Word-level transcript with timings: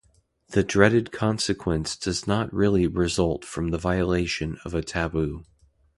The 0.49 0.63
dreaded 0.63 1.11
consequence 1.11 1.95
does 1.95 2.25
not 2.25 2.51
really 2.51 2.87
result 2.87 3.45
from 3.45 3.67
the 3.69 3.77
violation 3.77 4.57
of 4.65 4.73
a 4.73 4.81
taboo. 4.81 5.43